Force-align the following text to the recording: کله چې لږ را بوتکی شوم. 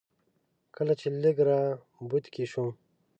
کله 0.75 0.93
چې 0.99 1.07
لږ 1.21 1.37
را 1.49 1.61
بوتکی 2.07 2.45
شوم. 2.51 2.69